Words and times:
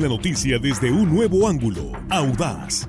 La 0.00 0.06
noticia 0.06 0.60
desde 0.60 0.92
un 0.92 1.12
nuevo 1.12 1.48
ángulo, 1.48 1.90
audaz, 2.08 2.88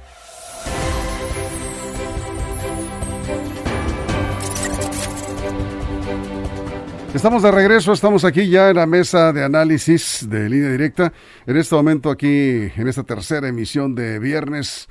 Estamos 7.13 7.43
de 7.43 7.51
regreso, 7.51 7.91
estamos 7.91 8.23
aquí 8.23 8.47
ya 8.47 8.69
en 8.69 8.77
la 8.77 8.85
mesa 8.85 9.33
de 9.33 9.43
análisis 9.43 10.25
de 10.29 10.49
línea 10.49 10.71
directa. 10.71 11.11
En 11.45 11.57
este 11.57 11.75
momento 11.75 12.09
aquí, 12.09 12.71
en 12.73 12.87
esta 12.87 13.03
tercera 13.03 13.49
emisión 13.49 13.95
de 13.95 14.17
viernes, 14.17 14.87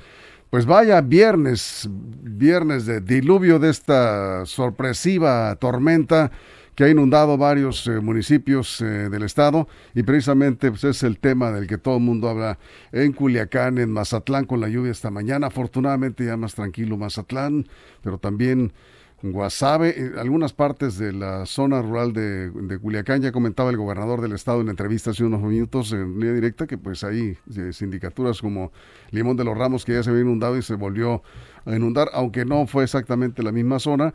pues 0.51 0.67
vaya 0.67 1.01
viernes, 1.01 1.89
viernes 1.89 2.85
de 2.85 3.01
diluvio 3.01 3.57
de 3.57 3.71
esta 3.71 4.45
sorpresiva 4.45 5.55
tormenta 5.55 6.31
que 6.75 6.83
ha 6.83 6.89
inundado 6.89 7.37
varios 7.37 7.87
eh, 7.87 7.99
municipios 7.99 8.79
eh, 8.81 8.85
del 9.09 9.23
estado 9.23 9.67
y 9.95 10.03
precisamente 10.03 10.69
pues, 10.69 10.83
es 10.83 11.01
el 11.01 11.17
tema 11.17 11.51
del 11.51 11.65
que 11.65 11.79
todo 11.79 11.97
el 11.97 12.03
mundo 12.03 12.29
habla 12.29 12.59
en 12.91 13.13
Culiacán, 13.13 13.79
en 13.79 13.91
Mazatlán 13.91 14.45
con 14.45 14.61
la 14.61 14.69
lluvia 14.69 14.91
esta 14.91 15.09
mañana. 15.09 15.47
Afortunadamente 15.47 16.23
ya 16.23 16.37
más 16.37 16.53
tranquilo 16.53 16.97
Mazatlán, 16.97 17.67
pero 18.03 18.19
también 18.19 18.73
Guasave, 19.23 19.99
en 19.99 20.17
algunas 20.17 20.53
partes 20.53 20.97
de 20.97 21.13
la 21.13 21.45
zona 21.45 21.81
rural 21.81 22.13
de, 22.13 22.49
de, 22.49 22.79
Culiacán, 22.79 23.21
ya 23.21 23.31
comentaba 23.31 23.69
el 23.69 23.77
gobernador 23.77 24.21
del 24.21 24.33
estado 24.33 24.61
en 24.61 24.69
entrevista 24.69 25.11
hace 25.11 25.23
unos 25.23 25.41
minutos 25.41 25.91
en 25.91 26.19
línea 26.19 26.33
directa 26.33 26.65
que 26.65 26.77
pues 26.77 27.03
ahí 27.03 27.37
eh, 27.55 27.71
sindicaturas 27.71 28.41
como 28.41 28.71
Limón 29.11 29.37
de 29.37 29.43
los 29.43 29.57
Ramos 29.57 29.85
que 29.85 29.93
ya 29.93 30.03
se 30.03 30.09
había 30.09 30.23
inundado 30.23 30.57
y 30.57 30.61
se 30.61 30.75
volvió 30.75 31.21
a 31.65 31.75
inundar, 31.75 32.09
aunque 32.13 32.45
no 32.45 32.65
fue 32.65 32.83
exactamente 32.83 33.43
la 33.43 33.51
misma 33.51 33.77
zona 33.79 34.13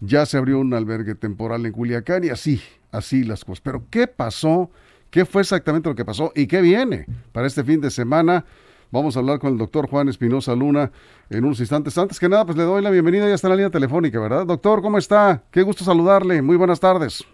ya 0.00 0.26
se 0.26 0.36
abrió 0.36 0.60
un 0.60 0.72
albergue 0.74 1.14
temporal 1.14 1.66
en 1.66 1.72
Culiacán 1.72 2.24
y 2.24 2.28
así, 2.28 2.62
así 2.92 3.24
las 3.24 3.44
cosas. 3.44 3.60
Pero 3.60 3.84
¿qué 3.90 4.06
pasó? 4.06 4.70
¿Qué 5.10 5.24
fue 5.24 5.42
exactamente 5.42 5.88
lo 5.88 5.94
que 5.94 6.04
pasó? 6.04 6.32
¿Y 6.34 6.46
qué 6.46 6.60
viene 6.60 7.06
para 7.32 7.46
este 7.46 7.64
fin 7.64 7.80
de 7.80 7.90
semana? 7.90 8.44
Vamos 8.90 9.16
a 9.16 9.20
hablar 9.20 9.38
con 9.38 9.52
el 9.52 9.58
doctor 9.58 9.88
Juan 9.88 10.08
Espinosa 10.08 10.54
Luna 10.54 10.90
en 11.30 11.44
unos 11.44 11.60
instantes. 11.60 11.96
Antes 11.98 12.18
que 12.18 12.28
nada, 12.28 12.44
pues 12.44 12.56
le 12.56 12.64
doy 12.64 12.82
la 12.82 12.90
bienvenida, 12.90 13.28
ya 13.28 13.34
está 13.34 13.48
en 13.48 13.50
la 13.50 13.56
línea 13.56 13.70
telefónica, 13.70 14.18
¿verdad? 14.20 14.46
Doctor, 14.46 14.82
¿cómo 14.82 14.98
está? 14.98 15.42
Qué 15.50 15.62
gusto 15.62 15.84
saludarle. 15.84 16.40
Muy 16.42 16.56
buenas 16.56 16.80
tardes. 16.80 17.24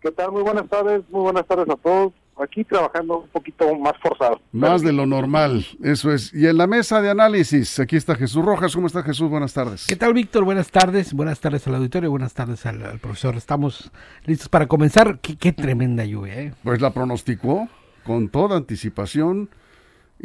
¿Qué 0.00 0.10
tal? 0.10 0.32
Muy 0.32 0.42
buenas 0.42 0.68
tardes, 0.68 1.02
muy 1.10 1.22
buenas 1.22 1.46
tardes 1.46 1.68
a 1.68 1.76
todos 1.76 2.12
aquí 2.42 2.64
trabajando 2.64 3.20
un 3.20 3.28
poquito 3.28 3.74
más 3.76 3.94
forzado. 4.02 4.40
Más 4.52 4.82
de 4.82 4.92
lo 4.92 5.06
normal, 5.06 5.66
eso 5.82 6.12
es. 6.12 6.32
Y 6.34 6.46
en 6.46 6.58
la 6.58 6.66
mesa 6.66 7.00
de 7.00 7.10
análisis, 7.10 7.78
aquí 7.78 7.96
está 7.96 8.14
Jesús 8.14 8.44
Rojas. 8.44 8.74
¿Cómo 8.74 8.86
está 8.86 9.02
Jesús? 9.02 9.28
Buenas 9.28 9.52
tardes. 9.52 9.86
¿Qué 9.86 9.96
tal, 9.96 10.14
Víctor? 10.14 10.44
Buenas 10.44 10.70
tardes. 10.70 11.12
Buenas 11.12 11.40
tardes 11.40 11.66
al 11.66 11.76
auditorio, 11.76 12.10
buenas 12.10 12.34
tardes 12.34 12.64
al, 12.66 12.98
profesor. 12.98 13.36
Estamos 13.36 13.90
listos 14.24 14.48
para 14.48 14.66
comenzar. 14.66 15.18
Qué, 15.20 15.52
tremenda 15.52 16.04
lluvia, 16.04 16.40
¿eh? 16.40 16.54
Pues 16.62 16.80
la 16.80 16.90
pronosticó 16.90 17.68
con 18.04 18.28
toda 18.28 18.56
anticipación 18.56 19.48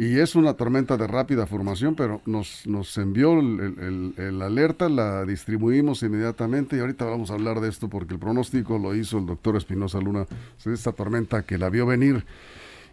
y 0.00 0.18
es 0.18 0.34
una 0.34 0.54
tormenta 0.54 0.96
de 0.96 1.06
rápida 1.06 1.46
formación, 1.46 1.94
pero 1.94 2.22
nos, 2.24 2.66
nos 2.66 2.96
envió 2.96 3.38
el, 3.38 4.14
el, 4.16 4.40
alerta, 4.40 4.88
la 4.88 5.26
distribuimos 5.26 6.02
inmediatamente 6.02 6.78
y 6.78 6.80
ahorita 6.80 7.04
vamos 7.04 7.30
a 7.30 7.34
hablar 7.34 7.60
de 7.60 7.68
esto 7.68 7.90
porque 7.90 8.14
el 8.14 8.18
pronóstico 8.18 8.78
lo 8.78 8.94
hizo 8.94 9.18
el 9.18 9.26
doctor 9.26 9.56
Espinosa 9.56 10.00
Luna, 10.00 10.24
esta 10.64 10.92
tormenta 10.92 11.42
que 11.42 11.58
la 11.58 11.68
vio 11.68 11.84
venir. 11.84 12.24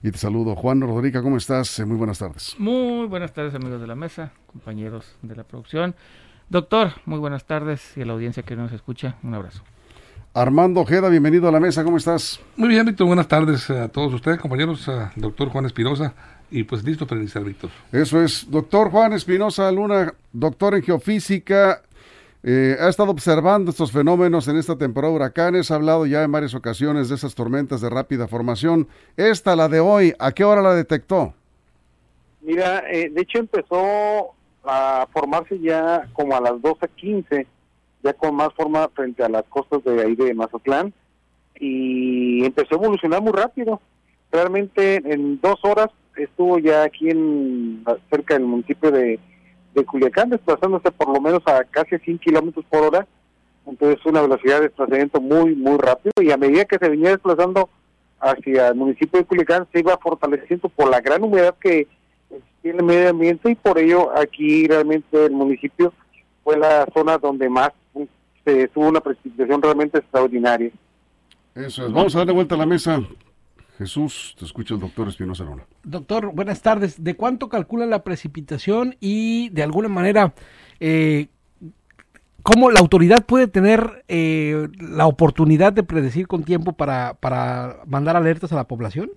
Y 0.03 0.11
te 0.11 0.17
saludo. 0.17 0.53
Juan 0.57 0.81
Rodríguez, 0.81 1.21
¿cómo 1.21 1.37
estás? 1.37 1.79
Muy 1.87 1.95
buenas 1.95 2.19
tardes. 2.19 2.55
Muy 2.59 3.07
buenas 3.07 3.31
tardes, 3.31 3.55
amigos 3.55 3.79
de 3.79 3.87
la 3.87 3.95
mesa, 3.95 4.33
compañeros 4.45 5.15
de 5.21 5.33
la 5.33 5.45
producción. 5.45 5.95
Doctor, 6.49 6.91
muy 7.05 7.19
buenas 7.19 7.45
tardes 7.45 7.95
y 7.95 8.01
a 8.01 8.05
la 8.05 8.11
audiencia 8.11 8.43
que 8.43 8.57
nos 8.57 8.73
escucha, 8.73 9.15
un 9.23 9.33
abrazo. 9.33 9.63
Armando 10.33 10.81
Ojeda, 10.81 11.07
bienvenido 11.07 11.47
a 11.47 11.51
la 11.51 11.59
mesa, 11.61 11.85
¿cómo 11.85 11.95
estás? 11.97 12.39
Muy 12.57 12.67
bien, 12.67 12.85
Víctor, 12.85 13.07
buenas 13.07 13.29
tardes 13.29 13.69
a 13.69 13.87
todos 13.87 14.13
ustedes, 14.13 14.39
compañeros, 14.39 14.85
doctor 15.15 15.49
Juan 15.49 15.65
Espinosa, 15.65 16.13
y 16.49 16.63
pues 16.63 16.83
listo 16.83 17.05
para 17.05 17.21
iniciar, 17.21 17.43
Víctor. 17.43 17.69
Eso 17.91 18.21
es, 18.21 18.49
doctor 18.49 18.89
Juan 18.89 19.13
Espinosa 19.13 19.71
Luna, 19.71 20.13
doctor 20.31 20.75
en 20.75 20.83
geofísica, 20.83 21.81
eh, 22.43 22.77
ha 22.79 22.87
estado 22.87 23.11
observando 23.11 23.71
estos 23.71 23.91
fenómenos 23.91 24.47
en 24.47 24.57
esta 24.57 24.77
temporada 24.77 25.11
de 25.11 25.15
huracanes, 25.17 25.71
ha 25.71 25.75
hablado 25.75 26.05
ya 26.05 26.23
en 26.23 26.31
varias 26.31 26.53
ocasiones 26.53 27.09
de 27.09 27.15
esas 27.15 27.35
tormentas 27.35 27.81
de 27.81 27.89
rápida 27.89 28.27
formación. 28.27 28.87
Esta, 29.17 29.55
la 29.55 29.67
de 29.67 29.79
hoy, 29.79 30.13
¿a 30.19 30.31
qué 30.31 30.43
hora 30.43 30.61
la 30.61 30.73
detectó? 30.73 31.33
Mira, 32.41 32.83
eh, 32.89 33.09
de 33.09 33.21
hecho 33.21 33.39
empezó 33.39 34.33
a 34.63 35.07
formarse 35.11 35.59
ya 35.59 36.07
como 36.13 36.35
a 36.35 36.41
las 36.41 36.53
12.15 36.53 37.45
ya 38.03 38.13
con 38.13 38.35
más 38.35 38.53
forma 38.53 38.87
frente 38.89 39.23
a 39.23 39.29
las 39.29 39.43
costas 39.45 39.83
de 39.83 40.01
ahí 40.01 40.15
de 40.15 40.33
Mazatlán 40.33 40.93
y 41.59 42.45
empezó 42.45 42.75
a 42.75 42.77
evolucionar 42.77 43.21
muy 43.21 43.33
rápido. 43.33 43.81
Realmente 44.31 45.01
en 45.03 45.41
dos 45.41 45.59
horas 45.63 45.89
estuvo 46.17 46.59
ya 46.59 46.83
aquí 46.83 47.09
en 47.09 47.83
cerca 48.09 48.33
del 48.35 48.43
municipio 48.43 48.91
de, 48.91 49.19
de 49.73 49.85
Culiacán, 49.85 50.29
desplazándose 50.29 50.91
por 50.91 51.09
lo 51.09 51.21
menos 51.21 51.41
a 51.45 51.63
casi 51.63 51.97
100 51.97 52.19
kilómetros 52.19 52.65
por 52.65 52.83
hora. 52.83 53.07
Entonces 53.65 54.05
una 54.05 54.21
velocidad 54.21 54.57
de 54.57 54.67
desplazamiento 54.67 55.19
muy, 55.19 55.55
muy 55.55 55.77
rápido 55.77 56.13
y 56.21 56.31
a 56.31 56.37
medida 56.37 56.65
que 56.65 56.77
se 56.77 56.89
venía 56.89 57.09
desplazando 57.09 57.69
hacia 58.19 58.69
el 58.69 58.75
municipio 58.75 59.19
de 59.19 59.25
Culiacán 59.25 59.67
se 59.71 59.79
iba 59.79 59.97
fortaleciendo 59.97 60.69
por 60.69 60.89
la 60.89 61.01
gran 61.01 61.23
humedad 61.23 61.55
que 61.59 61.87
tiene 62.61 62.79
el 62.79 62.85
medio 62.85 63.09
ambiente 63.09 63.51
y 63.51 63.55
por 63.55 63.77
ello 63.77 64.09
aquí 64.17 64.67
realmente 64.67 65.25
el 65.25 65.31
municipio 65.31 65.93
fue 66.43 66.57
la 66.57 66.87
zona 66.93 67.17
donde 67.17 67.49
más 67.49 67.71
se 68.45 68.67
tuvo 68.69 68.87
una 68.87 69.01
precipitación 69.01 69.61
realmente 69.61 69.97
extraordinaria. 69.97 70.71
Eso 71.53 71.85
es. 71.85 71.91
Vamos 71.91 72.15
a 72.15 72.19
darle 72.19 72.33
vuelta 72.33 72.55
a 72.55 72.59
la 72.59 72.65
mesa. 72.65 73.01
Jesús, 73.77 74.35
te 74.37 74.45
escucha 74.45 74.73
el 74.73 74.79
doctor 74.79 75.07
Espinosa 75.07 75.43
Luna. 75.43 75.65
Doctor, 75.83 76.33
buenas 76.33 76.61
tardes. 76.61 77.03
¿De 77.03 77.15
cuánto 77.15 77.47
calcula 77.49 77.85
la 77.85 78.03
precipitación 78.03 78.95
y 78.99 79.49
de 79.49 79.63
alguna 79.63 79.87
manera 79.87 80.33
eh, 80.79 81.27
cómo 82.41 82.71
la 82.71 82.79
autoridad 82.79 83.25
puede 83.25 83.47
tener 83.47 84.03
eh, 84.07 84.67
la 84.79 85.05
oportunidad 85.05 85.73
de 85.73 85.83
predecir 85.83 86.27
con 86.27 86.43
tiempo 86.43 86.73
para, 86.73 87.13
para 87.15 87.81
mandar 87.85 88.15
alertas 88.15 88.51
a 88.51 88.55
la 88.55 88.67
población? 88.67 89.11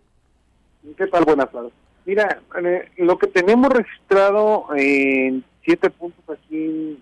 ¿Qué 0.96 1.06
tal? 1.06 1.24
Buenas 1.24 1.50
tardes. 1.50 1.72
Mira, 2.04 2.42
eh, 2.62 2.90
lo 2.98 3.18
que 3.18 3.28
tenemos 3.28 3.70
registrado 3.70 4.66
en 4.76 5.42
siete 5.64 5.90
puntos 5.90 6.24
aquí 6.28 6.56
en 6.56 6.98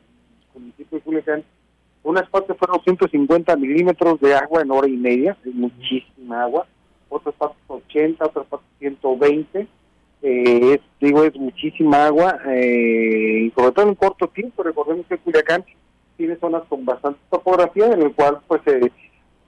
el 0.54 0.60
municipio 0.60 0.98
de 0.98 1.04
Culiacán 1.04 1.44
unas 2.02 2.28
partes 2.30 2.56
fueron 2.56 2.80
150 2.82 3.56
milímetros 3.56 4.20
de 4.20 4.34
agua 4.34 4.62
en 4.62 4.70
hora 4.70 4.88
y 4.88 4.96
media, 4.96 5.36
es 5.44 5.54
muchísima 5.54 6.42
agua. 6.42 6.66
Otras 7.08 7.34
partes 7.36 7.58
80, 7.66 8.24
otras 8.24 8.46
partes 8.46 8.68
120. 8.78 9.66
Eh, 10.22 10.80
digo, 11.00 11.24
es 11.24 11.34
muchísima 11.36 12.06
agua, 12.06 12.38
eh, 12.48 13.46
y 13.46 13.50
sobre 13.50 13.72
todo 13.72 13.82
en 13.84 13.88
un 13.90 13.94
corto 13.94 14.28
tiempo. 14.28 14.62
Recordemos 14.62 15.06
que 15.06 15.18
Culiacán 15.18 15.64
tiene 16.16 16.36
zonas 16.36 16.62
con 16.68 16.84
bastante 16.84 17.20
topografía, 17.30 17.86
en 17.86 18.02
el 18.02 18.12
cual 18.14 18.40
pues 18.48 18.60
eh, 18.66 18.90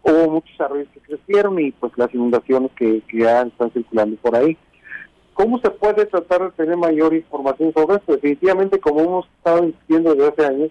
hubo 0.02 0.30
muchos 0.30 0.60
arroyos 0.60 0.88
que 0.94 1.00
crecieron 1.00 1.58
y 1.58 1.72
pues 1.72 1.92
las 1.96 2.14
inundaciones 2.14 2.70
que, 2.76 3.02
que 3.08 3.18
ya 3.18 3.42
están 3.42 3.72
circulando 3.72 4.16
por 4.16 4.36
ahí. 4.36 4.56
¿Cómo 5.34 5.58
se 5.58 5.70
puede 5.70 6.06
tratar 6.06 6.42
de 6.42 6.50
tener 6.50 6.76
mayor 6.76 7.14
información 7.14 7.72
sobre 7.72 7.96
esto? 7.96 8.12
Definitivamente, 8.12 8.78
como 8.78 9.00
hemos 9.00 9.26
estado 9.38 9.62
diciendo 9.62 10.14
desde 10.14 10.28
hace 10.28 10.46
años, 10.46 10.70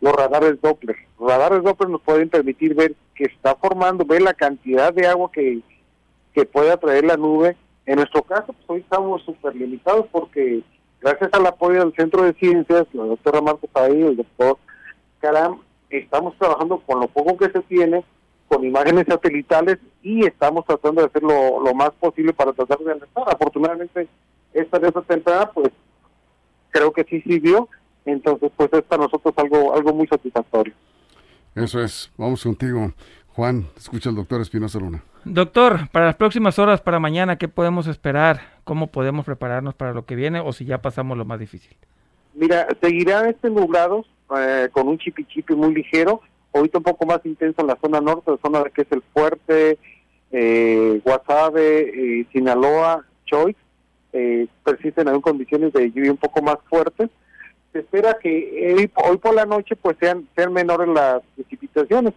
los 0.00 0.12
radares 0.12 0.60
Doppler. 0.60 0.96
Los 1.18 1.28
radares 1.28 1.62
Doppler 1.62 1.90
nos 1.90 2.02
pueden 2.02 2.28
permitir 2.28 2.74
ver 2.74 2.94
que 3.14 3.24
está 3.24 3.54
formando, 3.56 4.04
ver 4.04 4.22
la 4.22 4.34
cantidad 4.34 4.92
de 4.92 5.06
agua 5.06 5.30
que, 5.32 5.60
que 6.34 6.44
puede 6.44 6.72
atraer 6.72 7.04
la 7.04 7.16
nube. 7.16 7.56
En 7.86 7.96
nuestro 7.96 8.22
caso, 8.22 8.52
pues 8.52 8.64
hoy 8.68 8.80
estamos 8.80 9.22
súper 9.22 9.56
limitados 9.56 10.06
porque 10.12 10.62
gracias 11.00 11.30
al 11.32 11.46
apoyo 11.46 11.80
del 11.80 11.94
Centro 11.94 12.22
de 12.22 12.34
Ciencias, 12.34 12.86
la 12.92 13.04
doctora 13.04 13.40
Marco 13.40 13.66
Paí, 13.66 14.02
el 14.02 14.16
doctor 14.16 14.58
Caram, 15.20 15.60
estamos 15.88 16.36
trabajando 16.38 16.78
con 16.80 17.00
lo 17.00 17.08
poco 17.08 17.36
que 17.36 17.50
se 17.50 17.60
tiene, 17.62 18.04
con 18.48 18.64
imágenes 18.64 19.06
satelitales 19.08 19.78
y 20.02 20.24
estamos 20.24 20.64
tratando 20.66 21.02
de 21.02 21.08
hacer 21.08 21.22
lo, 21.22 21.74
más 21.74 21.90
posible 21.92 22.32
para 22.32 22.52
tratar 22.52 22.78
de 22.78 22.92
alertar. 22.92 23.24
Afortunadamente, 23.26 24.08
esta 24.52 24.78
de 24.78 24.88
esa 24.88 25.02
temporada, 25.02 25.50
pues 25.52 25.70
creo 26.70 26.92
que 26.92 27.04
sí 27.04 27.20
sirvió 27.22 27.68
entonces, 28.04 28.50
pues 28.56 28.72
es 28.72 28.82
para 28.82 29.04
nosotros 29.04 29.34
algo, 29.36 29.74
algo 29.74 29.92
muy 29.92 30.06
satisfactorio. 30.06 30.74
Eso 31.54 31.80
es. 31.80 32.10
Vamos 32.16 32.42
contigo. 32.42 32.92
Juan, 33.28 33.68
escucha 33.76 34.10
al 34.10 34.16
doctor 34.16 34.40
Espinosa 34.40 34.78
Luna. 34.78 35.04
Doctor, 35.24 35.88
para 35.92 36.06
las 36.06 36.16
próximas 36.16 36.58
horas, 36.58 36.80
para 36.80 36.98
mañana, 36.98 37.36
¿qué 37.36 37.48
podemos 37.48 37.86
esperar? 37.86 38.40
¿Cómo 38.64 38.88
podemos 38.88 39.26
prepararnos 39.26 39.74
para 39.74 39.92
lo 39.92 40.06
que 40.06 40.14
viene 40.14 40.40
o 40.40 40.52
si 40.52 40.64
ya 40.64 40.78
pasamos 40.78 41.18
lo 41.18 41.24
más 41.24 41.38
difícil? 41.38 41.76
Mira, 42.34 42.66
seguirán 42.80 43.26
este 43.26 43.50
nublados 43.50 44.06
eh, 44.36 44.68
con 44.72 44.88
un 44.88 44.98
chipi 44.98 45.26
muy 45.54 45.74
ligero, 45.74 46.22
ahorita 46.54 46.78
un 46.78 46.84
poco 46.84 47.06
más 47.06 47.20
intenso 47.24 47.60
en 47.60 47.66
la 47.66 47.78
zona 47.80 48.00
norte, 48.00 48.30
la 48.30 48.38
zona 48.38 48.64
que 48.70 48.82
es 48.82 48.92
el 48.92 49.02
Fuerte, 49.12 49.78
eh, 50.32 51.00
Guasave, 51.04 52.20
eh, 52.20 52.26
Sinaloa, 52.32 53.04
Choice, 53.26 53.58
eh, 54.12 54.46
persisten 54.64 55.08
aún 55.08 55.20
condiciones 55.20 55.72
de 55.72 55.90
lluvia 55.90 56.12
un 56.12 56.16
poco 56.16 56.42
más 56.42 56.56
fuertes. 56.68 57.10
Se 57.72 57.80
espera 57.80 58.16
que 58.20 58.74
hoy 58.96 59.18
por 59.18 59.34
la 59.34 59.46
noche 59.46 59.76
pues 59.76 59.96
sean, 60.00 60.26
sean 60.34 60.52
menores 60.52 60.88
las 60.88 61.22
precipitaciones, 61.36 62.14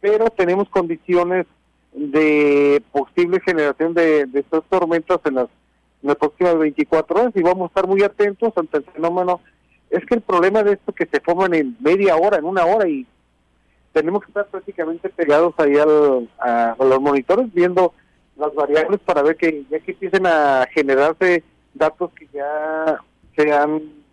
pero 0.00 0.30
tenemos 0.30 0.68
condiciones 0.70 1.46
de 1.94 2.82
posible 2.90 3.40
generación 3.40 3.94
de, 3.94 4.26
de 4.26 4.40
estas 4.40 4.64
tormentas 4.64 5.20
en 5.24 5.36
las, 5.36 5.48
en 6.02 6.08
las 6.08 6.16
próximas 6.16 6.58
24 6.58 7.20
horas 7.20 7.32
y 7.36 7.42
vamos 7.42 7.64
a 7.64 7.66
estar 7.66 7.86
muy 7.86 8.02
atentos 8.02 8.52
ante 8.56 8.78
el 8.78 8.84
fenómeno. 8.84 9.40
Es 9.90 10.04
que 10.04 10.16
el 10.16 10.22
problema 10.22 10.62
de 10.62 10.72
esto 10.72 10.90
es 10.90 10.96
que 10.96 11.06
se 11.06 11.20
forman 11.20 11.54
en 11.54 11.76
media 11.80 12.16
hora, 12.16 12.38
en 12.38 12.44
una 12.44 12.64
hora 12.64 12.88
y 12.88 13.06
tenemos 13.92 14.22
que 14.22 14.28
estar 14.28 14.46
prácticamente 14.46 15.08
pegados 15.08 15.54
ahí 15.58 15.76
al, 15.76 16.28
a, 16.40 16.74
los 16.78 17.00
monitores 17.00 17.52
viendo 17.54 17.94
las 18.36 18.52
variables 18.54 19.00
para 19.00 19.22
ver 19.22 19.36
que 19.36 19.64
ya 19.70 19.78
que 19.78 19.92
empiecen 19.92 20.26
a 20.26 20.66
generarse 20.74 21.44
datos 21.74 22.10
que 22.12 22.26
ya 22.32 22.98
sean 23.36 24.04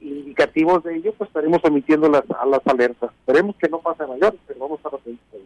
indicativos 0.00 0.84
de 0.84 0.96
ello, 0.96 1.12
pues 1.18 1.28
estaremos 1.28 1.62
emitiendo 1.64 2.08
las, 2.08 2.24
a 2.30 2.46
las 2.46 2.66
alertas. 2.66 3.10
Esperemos 3.20 3.56
que 3.56 3.68
no 3.68 3.80
pase 3.80 4.06
mayor, 4.06 4.36
pero 4.46 4.60
vamos 4.60 4.78
a 4.78 4.88
estar 4.88 5.00
atentos. 5.00 5.40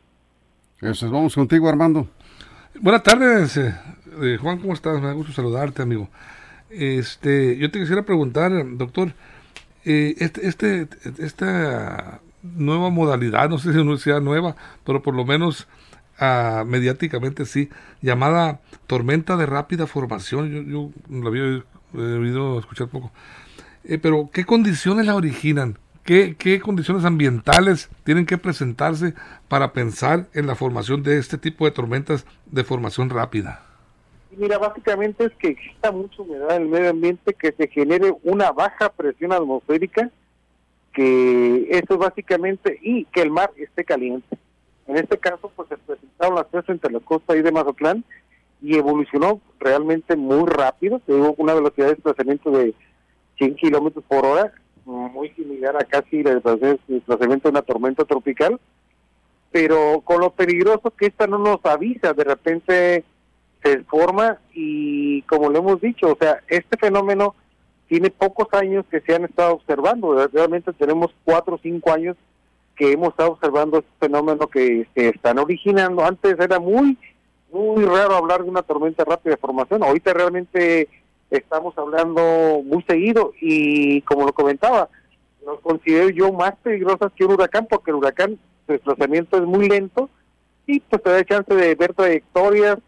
Vamos 0.82 1.34
contigo, 1.34 1.68
Armando. 1.68 2.08
Buenas 2.80 3.02
tardes, 3.02 3.54
eh, 3.58 3.74
eh, 4.22 4.38
Juan, 4.40 4.58
¿cómo 4.58 4.72
estás? 4.72 4.98
Me 4.98 5.08
da 5.08 5.12
gusto 5.12 5.30
saludarte, 5.30 5.82
amigo. 5.82 6.08
Este, 6.70 7.58
yo 7.58 7.70
te 7.70 7.80
quisiera 7.80 8.06
preguntar, 8.06 8.50
doctor, 8.78 9.12
eh, 9.84 10.14
este, 10.20 10.48
este, 10.48 10.88
esta 11.18 12.22
nueva 12.42 12.88
modalidad, 12.88 13.50
no 13.50 13.58
sé 13.58 13.74
si 13.74 13.84
no 13.84 13.98
sea 13.98 14.20
nueva, 14.20 14.56
pero 14.86 15.02
por 15.02 15.14
lo 15.14 15.26
menos 15.26 15.68
ah, 16.18 16.64
mediáticamente 16.66 17.44
sí, 17.44 17.68
llamada 18.00 18.60
tormenta 18.86 19.36
de 19.36 19.44
rápida 19.44 19.86
formación, 19.86 20.50
yo, 20.50 20.62
yo 20.62 20.90
la 21.10 21.28
había 21.28 21.62
oído 21.92 22.58
escuchar 22.58 22.88
poco. 22.88 23.12
pero, 24.00 24.30
¿qué 24.32 24.46
condiciones 24.46 25.04
la 25.04 25.14
originan? 25.14 25.76
¿Qué, 26.10 26.60
condiciones 26.60 27.04
ambientales 27.04 27.88
tienen 28.02 28.26
que 28.26 28.36
presentarse 28.36 29.14
para 29.46 29.72
pensar 29.72 30.26
en 30.34 30.48
la 30.48 30.56
formación 30.56 31.04
de 31.04 31.18
este 31.18 31.38
tipo 31.38 31.66
de 31.66 31.70
tormentas 31.70 32.26
de 32.46 32.64
formación 32.64 33.10
rápida? 33.10 33.62
Mira, 34.36 34.58
básicamente 34.58 35.26
es 35.26 35.32
que 35.34 35.50
exista 35.50 35.92
mucha 35.92 36.20
humedad 36.20 36.56
en 36.56 36.62
el 36.62 36.68
medio 36.68 36.90
ambiente, 36.90 37.32
que 37.32 37.52
se 37.52 37.68
genere 37.68 38.12
una 38.24 38.50
baja 38.50 38.88
presión 38.88 39.32
atmosférica, 39.32 40.10
que 40.92 41.68
eso 41.70 41.96
básicamente, 41.96 42.80
y 42.82 43.04
que 43.04 43.22
el 43.22 43.30
mar 43.30 43.52
esté 43.56 43.84
caliente. 43.84 44.36
En 44.88 44.96
este 44.96 45.16
caso, 45.16 45.52
pues 45.54 45.68
se 45.68 45.76
presentaron 45.76 46.34
las 46.34 46.50
tres 46.50 46.64
entre 46.66 46.90
la 46.90 46.98
costa 46.98 47.36
y 47.36 47.42
de 47.42 47.52
Mazatlán 47.52 48.02
y 48.60 48.76
evolucionó 48.76 49.40
realmente 49.60 50.16
muy 50.16 50.48
rápido, 50.48 51.00
tuvo 51.06 51.34
una 51.38 51.54
velocidad 51.54 51.86
de 51.86 51.94
desplazamiento 51.94 52.50
de 52.50 52.74
100 53.38 53.54
kilómetros 53.54 54.04
por 54.08 54.26
hora, 54.26 54.52
muy 54.84 55.30
similar 55.30 55.76
a 55.76 55.84
casi 55.84 56.20
el 56.20 56.42
desplazamiento 56.88 57.48
de 57.48 57.50
una 57.50 57.62
tormenta 57.62 58.04
tropical, 58.04 58.60
pero 59.50 60.00
con 60.02 60.20
lo 60.20 60.30
peligroso 60.30 60.90
que 60.90 61.06
esta 61.06 61.26
no 61.26 61.38
nos 61.38 61.64
avisa, 61.64 62.12
de 62.12 62.24
repente 62.24 63.04
se 63.62 63.84
forma 63.84 64.38
y 64.54 65.22
como 65.22 65.50
le 65.50 65.58
hemos 65.58 65.80
dicho, 65.80 66.12
o 66.12 66.16
sea, 66.18 66.40
este 66.48 66.76
fenómeno 66.76 67.34
tiene 67.88 68.10
pocos 68.10 68.46
años 68.52 68.84
que 68.90 69.00
se 69.00 69.14
han 69.14 69.24
estado 69.24 69.54
observando, 69.54 70.28
realmente 70.28 70.72
tenemos 70.72 71.10
cuatro 71.24 71.56
o 71.56 71.60
cinco 71.60 71.92
años 71.92 72.16
que 72.76 72.92
hemos 72.92 73.10
estado 73.10 73.32
observando 73.32 73.78
este 73.78 73.90
fenómeno 73.98 74.46
que 74.46 74.86
se 74.94 75.08
están 75.08 75.38
originando. 75.38 76.02
Antes 76.02 76.38
era 76.38 76.58
muy, 76.58 76.96
muy 77.52 77.84
raro 77.84 78.14
hablar 78.14 78.42
de 78.42 78.48
una 78.48 78.62
tormenta 78.62 79.04
rápida 79.04 79.34
de 79.34 79.40
formación, 79.40 79.82
ahorita 79.82 80.14
realmente 80.14 80.88
estamos 81.30 81.76
hablando 81.78 82.62
muy 82.64 82.82
seguido 82.84 83.32
y 83.40 84.02
como 84.02 84.26
lo 84.26 84.32
comentaba, 84.32 84.88
los 85.44 85.60
considero 85.60 86.10
yo 86.10 86.32
más 86.32 86.54
peligrosas 86.62 87.12
que 87.12 87.24
un 87.24 87.32
huracán 87.32 87.66
porque 87.68 87.90
el 87.90 87.96
huracán 87.96 88.38
su 88.66 88.72
desplazamiento 88.72 89.36
es 89.36 89.44
muy 89.44 89.68
lento 89.68 90.10
y 90.66 90.80
pues 90.80 91.02
te 91.02 91.10
da 91.10 91.24
chance 91.24 91.54
de 91.54 91.74
ver 91.74 91.94
trayectorias 91.94 92.78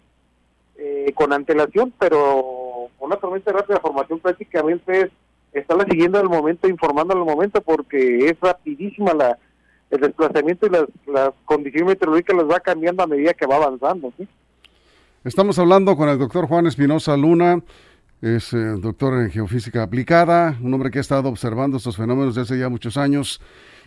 eh, 0.77 1.12
con 1.15 1.33
antelación, 1.33 1.93
pero 1.99 2.89
una 2.99 3.17
tormenta 3.17 3.50
de 3.50 3.59
rápida 3.59 3.81
formación 3.81 4.21
prácticamente 4.21 5.03
es 5.03 5.11
estarla 5.53 5.85
siguiendo 5.89 6.19
al 6.19 6.29
momento, 6.29 6.69
informando 6.69 7.15
al 7.15 7.25
momento 7.25 7.61
porque 7.61 8.27
es 8.27 8.41
rapidísima 8.41 9.15
la 9.15 9.39
el 9.93 10.00
desplazamiento 10.00 10.67
y 10.67 10.71
las, 10.71 10.85
las 11.06 11.31
condiciones 11.44 11.91
meteorológicas 11.91 12.37
las 12.37 12.50
va 12.50 12.61
cambiando 12.61 13.03
a 13.03 13.06
medida 13.06 13.35
que 13.35 13.47
va 13.47 13.56
avanzando. 13.56 14.11
Estamos 15.23 15.59
hablando 15.59 15.97
con 15.97 16.09
el 16.09 16.19
doctor 16.19 16.49
Juan 16.49 16.67
Espinosa 16.67 17.15
Luna. 17.17 17.61
Es 18.22 18.52
eh, 18.52 18.76
doctor 18.78 19.20
en 19.20 19.32
geofísica 19.32 19.82
aplicada, 19.82 20.56
un 20.62 20.72
hombre 20.72 20.92
que 20.92 20.98
ha 20.98 21.00
estado 21.00 21.28
observando 21.28 21.78
estos 21.78 21.96
fenómenos 21.96 22.36
desde 22.36 22.54
hace 22.54 22.60
ya 22.60 22.69
muchos 22.69 22.96
años 22.96 23.40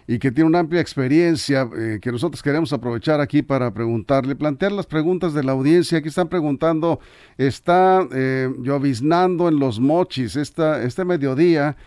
y 0.07 0.19
que 0.19 0.29
tiene 0.29 0.49
una 0.49 0.59
amplia 0.59 0.81
experiencia 0.81 1.69
eh, 1.73 1.99
que 2.01 2.11
nosotros 2.11 2.43
queremos 2.43 2.73
aprovechar 2.73 3.21
aquí 3.21 3.43
para 3.43 3.73
preguntarle, 3.73 4.35
plantear 4.35 4.73
las 4.73 4.87
preguntas 4.87 5.33
de 5.33 5.41
la 5.41 5.53
audiencia. 5.53 5.99
Aquí 5.99 6.09
están 6.09 6.27
preguntando, 6.27 6.99
está 7.37 8.05
eh, 8.11 8.53
lloviznando 8.61 9.47
en 9.47 9.57
los 9.57 9.79
mochis 9.79 10.35
esta, 10.35 10.83
este 10.83 11.05
mediodía. 11.05 11.77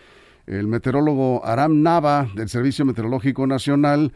El 0.47 0.65
meteorólogo 0.65 1.45
Aram 1.45 1.83
Nava 1.83 2.27
del 2.33 2.49
Servicio 2.49 2.83
Meteorológico 2.83 3.45
Nacional 3.45 4.11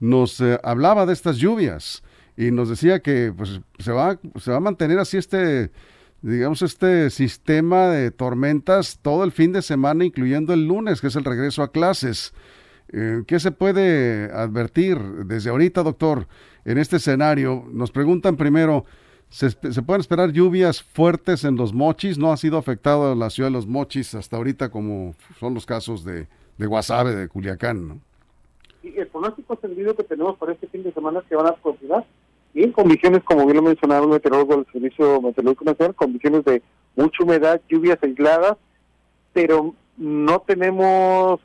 nos 0.00 0.42
hablaba 0.62 1.04
de 1.04 1.12
estas 1.12 1.36
lluvias 1.36 2.02
y 2.34 2.50
nos 2.50 2.70
decía 2.70 3.00
que 3.00 3.30
pues, 3.36 3.60
se, 3.78 3.92
va, 3.92 4.18
se 4.40 4.50
va 4.52 4.56
a 4.56 4.60
mantener 4.60 4.98
así 4.98 5.18
este 5.18 5.70
digamos, 6.30 6.62
este 6.62 7.10
sistema 7.10 7.88
de 7.88 8.10
tormentas 8.10 8.98
todo 9.02 9.24
el 9.24 9.32
fin 9.32 9.52
de 9.52 9.60
semana, 9.60 10.06
incluyendo 10.06 10.54
el 10.54 10.66
lunes, 10.66 11.02
que 11.02 11.08
es 11.08 11.16
el 11.16 11.24
regreso 11.24 11.62
a 11.62 11.70
clases. 11.70 12.32
Eh, 12.92 13.24
¿Qué 13.26 13.38
se 13.38 13.50
puede 13.50 14.32
advertir 14.32 14.98
desde 15.26 15.50
ahorita, 15.50 15.82
doctor, 15.82 16.26
en 16.64 16.78
este 16.78 16.96
escenario? 16.96 17.66
Nos 17.70 17.90
preguntan 17.90 18.38
primero, 18.38 18.86
¿se, 19.28 19.50
pueden 19.82 20.00
esperar 20.00 20.32
lluvias 20.32 20.82
fuertes 20.82 21.44
en 21.44 21.56
los 21.56 21.74
mochis? 21.74 22.16
No 22.16 22.32
ha 22.32 22.38
sido 22.38 22.56
afectado 22.56 23.14
la 23.14 23.28
ciudad 23.28 23.50
de 23.50 23.54
los 23.54 23.66
mochis 23.66 24.14
hasta 24.14 24.38
ahorita 24.38 24.70
como 24.70 25.14
son 25.38 25.52
los 25.52 25.66
casos 25.66 26.06
de, 26.06 26.26
de 26.56 26.66
Guasave, 26.66 27.14
de 27.14 27.28
Culiacán, 27.28 27.86
¿no? 27.86 28.00
el 28.82 29.06
pronóstico 29.08 29.54
extendido 29.54 29.94
que 29.96 30.04
tenemos 30.04 30.38
para 30.38 30.52
este 30.52 30.68
fin 30.68 30.82
de 30.82 30.92
semana 30.92 31.20
es 31.20 31.26
que 31.26 31.36
van 31.36 31.46
a 31.48 31.52
continuar 31.52 32.04
y 32.54 32.62
en 32.62 32.72
condiciones, 32.72 33.24
como 33.24 33.44
bien 33.44 33.56
lo 33.56 33.62
mencionaron 33.62 34.04
el 34.04 34.14
meteorólogo 34.14 34.56
del 34.56 34.66
Servicio 34.72 35.20
Meteorológico 35.20 35.64
Nacional, 35.64 35.94
condiciones 35.96 36.44
de 36.44 36.62
mucha 36.94 37.24
humedad, 37.24 37.60
lluvias 37.68 37.98
aisladas, 38.00 38.56
pero 39.32 39.74
no 39.96 40.38
tenemos 40.40 41.40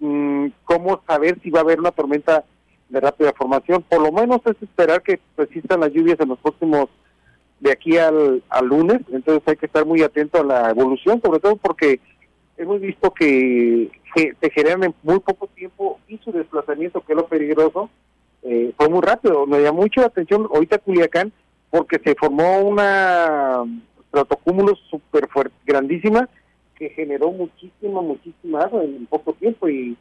mm, 0.00 0.46
cómo 0.64 1.02
saber 1.06 1.38
si 1.42 1.50
va 1.50 1.60
a 1.60 1.62
haber 1.62 1.78
una 1.78 1.90
tormenta 1.90 2.42
de 2.88 3.00
rápida 3.00 3.34
formación. 3.36 3.82
Por 3.82 4.00
lo 4.00 4.12
menos 4.12 4.40
es 4.46 4.56
esperar 4.62 5.02
que 5.02 5.20
persistan 5.36 5.80
las 5.80 5.92
lluvias 5.92 6.18
en 6.18 6.30
los 6.30 6.38
próximos, 6.38 6.88
de 7.60 7.72
aquí 7.72 7.98
al, 7.98 8.42
al 8.48 8.66
lunes, 8.66 9.00
entonces 9.12 9.42
hay 9.46 9.56
que 9.56 9.66
estar 9.66 9.86
muy 9.86 10.02
atento 10.02 10.40
a 10.40 10.44
la 10.44 10.70
evolución, 10.70 11.20
sobre 11.22 11.40
todo 11.40 11.56
porque 11.56 12.00
hemos 12.56 12.80
visto 12.80 13.12
que, 13.12 13.90
que 14.14 14.34
se 14.40 14.50
generan 14.50 14.84
en 14.84 14.94
muy 15.02 15.20
poco 15.20 15.46
tiempo 15.48 15.98
y 16.08 16.18
su 16.18 16.32
desplazamiento, 16.32 17.02
que 17.02 17.12
es 17.12 17.16
lo 17.16 17.26
peligroso, 17.26 17.90
eh, 18.44 18.72
fue 18.76 18.88
muy 18.88 19.00
rápido. 19.00 19.46
Me 19.46 19.60
llamó 19.60 19.82
mucho 19.82 20.00
la 20.00 20.08
atención 20.08 20.48
ahorita 20.52 20.78
Culiacán 20.78 21.32
porque 21.70 21.98
se 22.04 22.14
formó 22.14 22.60
una 22.60 23.64
protocúmulo 24.10 24.76
súper 24.88 25.28
fuerte, 25.28 25.56
grandísima, 25.66 26.28
que 26.76 26.88
generó 26.90 27.32
muchísima, 27.32 28.00
muchísima 28.00 28.60
agua 28.60 28.84
en 28.84 29.06
poco 29.06 29.32
tiempo 29.32 29.68
y 29.68 29.96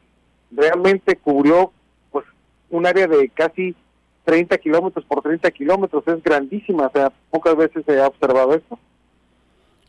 realmente 0.51 1.15
cubrió 1.15 1.71
pues 2.11 2.23
un 2.69 2.85
área 2.85 3.07
de 3.07 3.27
casi 3.29 3.75
30 4.25 4.57
kilómetros 4.59 5.03
por 5.05 5.23
30 5.23 5.49
kilómetros, 5.49 6.03
es 6.07 6.21
grandísima, 6.21 6.87
o 6.87 6.91
sea, 6.91 7.11
pocas 7.31 7.55
veces 7.55 7.83
se 7.85 7.99
ha 7.99 8.07
observado 8.07 8.53
esto. 8.53 8.77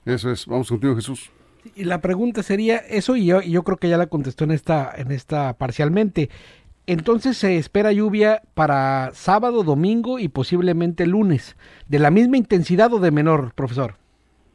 Eso 0.06 0.30
es, 0.30 0.46
vamos 0.46 0.68
contigo 0.70 0.94
Jesús. 0.94 1.30
Y 1.74 1.84
la 1.84 2.00
pregunta 2.00 2.42
sería 2.42 2.76
eso 2.76 3.16
y 3.16 3.26
yo, 3.26 3.42
y 3.42 3.50
yo 3.52 3.62
creo 3.62 3.76
que 3.78 3.88
ya 3.88 3.96
la 3.96 4.06
contestó 4.06 4.44
en 4.44 4.50
esta, 4.50 4.90
en 4.96 5.12
esta 5.12 5.54
parcialmente. 5.54 6.30
Entonces 6.86 7.38
se 7.38 7.56
espera 7.56 7.92
lluvia 7.92 8.42
para 8.54 9.10
sábado, 9.12 9.62
domingo 9.62 10.18
y 10.18 10.28
posiblemente 10.28 11.06
lunes. 11.06 11.56
¿De 11.88 11.98
la 11.98 12.10
misma 12.10 12.36
intensidad 12.36 12.92
o 12.92 12.98
de 12.98 13.10
menor, 13.10 13.54
profesor? 13.54 13.94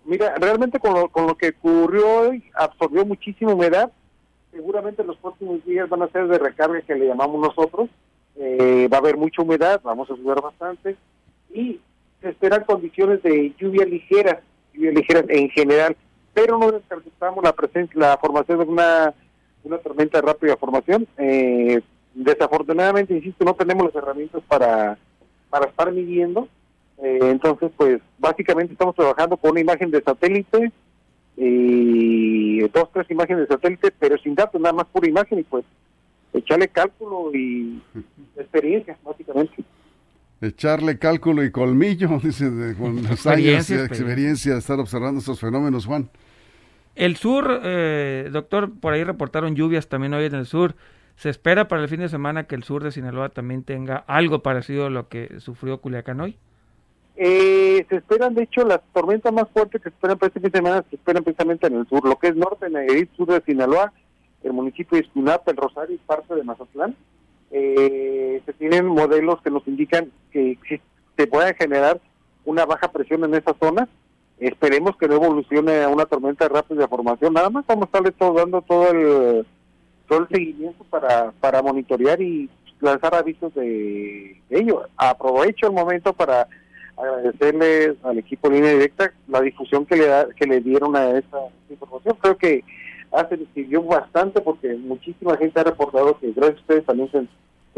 Mira, 0.06 0.36
realmente 0.36 0.80
con 0.80 0.94
lo, 0.94 1.10
con 1.10 1.28
lo 1.28 1.36
que 1.36 1.50
ocurrió 1.50 2.08
hoy, 2.08 2.44
absorbió 2.54 3.06
muchísima 3.06 3.54
humedad. 3.54 3.92
Seguramente 4.52 5.04
los 5.04 5.18
próximos 5.18 5.64
días 5.66 5.90
van 5.90 6.04
a 6.04 6.08
ser 6.10 6.28
de 6.28 6.38
recarga 6.38 6.82
que 6.82 6.96
le 6.96 7.08
llamamos 7.08 7.42
nosotros. 7.42 7.90
eh, 8.40 8.88
va 8.92 8.98
a 8.98 9.00
haber 9.02 9.18
mucha 9.18 9.42
humedad, 9.42 9.82
vamos 9.84 10.10
a 10.10 10.16
sudar 10.16 10.42
bastante 10.42 10.96
y 11.54 11.80
se 12.22 12.30
esperan 12.30 12.64
condiciones 12.64 13.22
de 13.24 13.54
lluvia 13.60 13.86
ligera, 13.86 14.42
lluvia 14.74 14.92
ligera 14.92 15.24
en 15.28 15.50
general, 15.50 15.96
pero 16.34 16.58
no 16.58 16.72
descartamos 16.72 17.44
la 17.44 17.54
presencia, 17.54 18.00
la 18.00 18.18
formación 18.18 18.60
de 18.60 18.66
una, 18.66 19.14
una 19.64 19.78
tormenta 19.80 20.20
de 20.20 20.28
rápida 20.28 20.58
formación. 20.58 21.08
Eh, 21.18 21.82
desafortunadamente, 22.20 23.16
insisto, 23.16 23.46
no 23.46 23.54
tenemos 23.56 23.86
las 23.86 23.96
herramientas 23.96 24.44
para, 24.48 24.98
para 25.50 25.70
estar 25.70 25.92
midiendo, 25.92 26.48
eh, 27.02 27.20
entonces 27.24 27.72
pues 27.78 28.02
básicamente 28.18 28.74
estamos 28.74 28.96
trabajando 28.96 29.38
con 29.38 29.52
una 29.52 29.62
imagen 29.62 29.90
de 29.90 30.02
satélite 30.02 30.72
y 31.38 32.60
dos, 32.68 32.90
tres 32.94 33.10
imágenes 33.10 33.48
de 33.48 33.56
satélite, 33.56 33.94
pero 33.98 34.18
sin 34.18 34.36
datos, 34.36 34.60
nada 34.60 34.74
más 34.74 34.88
pura 34.88 35.08
imagen 35.08 35.40
y 35.40 35.44
pues 35.44 35.64
echarle 36.34 36.68
cálculo 36.68 37.34
y 37.34 37.82
experiencia, 38.36 38.98
básicamente. 39.04 39.64
Echarle 40.42 41.00
cálculo 41.00 41.44
y 41.44 41.52
colmillo, 41.52 42.20
dice, 42.24 42.52
de, 42.52 42.76
con 42.76 43.02
los 43.10 43.26
años 43.28 43.68
de 43.68 43.86
experiencia 43.86 44.54
de 44.54 44.60
estar 44.60 44.78
observando 44.80 45.20
estos 45.20 45.40
fenómenos, 45.40 45.86
Juan. 45.86 46.10
El 46.96 47.16
sur, 47.16 47.62
eh, 47.64 48.28
doctor, 48.30 48.78
por 48.78 48.92
ahí 48.92 49.06
reportaron 49.06 49.56
lluvias 49.56 49.88
también 49.88 50.14
hoy 50.14 50.26
en 50.26 50.36
el 50.36 50.46
sur. 50.46 50.76
¿Se 51.20 51.28
espera 51.28 51.68
para 51.68 51.82
el 51.82 51.90
fin 51.90 52.00
de 52.00 52.08
semana 52.08 52.46
que 52.46 52.56
el 52.56 52.64
sur 52.64 52.82
de 52.82 52.94
Sinaloa 52.94 53.28
también 53.28 53.64
tenga 53.64 54.06
algo 54.08 54.42
parecido 54.42 54.86
a 54.86 54.90
lo 54.90 55.10
que 55.10 55.42
sufrió 55.42 55.82
Culiacán 55.82 56.22
hoy? 56.22 56.38
Eh, 57.18 57.86
se 57.90 57.98
esperan, 57.98 58.36
de 58.36 58.44
hecho, 58.44 58.64
las 58.64 58.80
tormentas 58.94 59.34
más 59.34 59.50
fuertes 59.50 59.82
que 59.82 59.90
se 59.90 59.96
esperan 59.96 60.18
para 60.18 60.30
este 60.30 60.40
fin 60.40 60.50
de 60.50 60.58
semana 60.58 60.86
se 60.90 60.96
esperan 60.96 61.26
precisamente 61.26 61.68
en 61.68 61.76
el 61.76 61.88
sur, 61.90 62.08
lo 62.08 62.18
que 62.18 62.30
es 62.30 62.38
norte, 62.38 62.70
Nayarit, 62.70 63.14
sur 63.18 63.28
de 63.28 63.42
Sinaloa, 63.42 63.92
el 64.44 64.54
municipio 64.54 64.98
de 64.98 65.04
Escunapa, 65.04 65.52
el 65.52 65.58
Rosario 65.58 65.94
y 65.94 65.98
parte 65.98 66.34
de 66.36 66.44
Mazatlán. 66.46 66.96
Eh, 67.52 68.42
se 68.46 68.54
tienen 68.54 68.86
modelos 68.86 69.42
que 69.42 69.52
nos 69.52 69.68
indican 69.68 70.14
que, 70.32 70.58
se 71.18 71.28
puede 71.28 71.54
generar 71.56 72.00
una 72.46 72.66
baja 72.66 72.94
presión 72.94 73.26
en 73.26 73.36
esa 73.36 73.54
zona. 73.60 73.90
Esperemos 74.40 74.96
que 74.96 75.10
no 75.10 75.16
evolucione 75.16 75.84
a 75.84 75.90
una 75.90 76.06
tormenta 76.06 76.48
de 76.48 76.54
rápida 76.54 76.88
formación. 76.88 77.34
Nada 77.34 77.50
más 77.50 77.66
vamos 77.68 77.84
a 77.84 77.88
estarle 77.88 78.12
todo, 78.14 78.36
dando 78.36 78.62
todo 78.62 78.90
el, 78.92 79.46
todo 80.10 80.22
el 80.22 80.28
seguimiento 80.28 80.84
para, 80.90 81.32
para 81.40 81.62
monitorear 81.62 82.20
y 82.22 82.50
lanzar 82.82 83.16
avisos 83.16 83.54
de, 83.54 84.42
ello. 84.50 84.84
Aprovecho 84.98 85.68
el 85.68 85.74
momento 85.74 86.12
para 86.12 86.48
agradecerle 86.98 87.96
al 88.04 88.18
equipo 88.18 88.50
Línea 88.50 88.74
Directa 88.74 89.14
la 89.28 89.40
difusión 89.42 89.86
que 89.86 89.96
le 89.96 90.08
da, 90.08 90.28
que 90.36 90.46
le 90.46 90.60
dieron 90.60 90.96
a 90.96 91.12
esa 91.12 91.38
información. 91.70 92.18
Creo 92.20 92.38
que 92.38 92.64
hace 93.12 93.40
sirvió 93.54 93.84
bastante 93.84 94.42
porque 94.42 94.76
muchísima 94.76 95.38
gente 95.38 95.60
ha 95.60 95.64
reportado 95.64 96.20
que 96.20 96.32
gracias 96.34 96.58
a 96.58 96.62
ustedes 96.62 96.86
también 96.86 97.10
se, 97.12 97.28